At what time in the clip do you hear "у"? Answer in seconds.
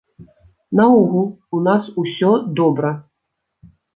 1.59-1.61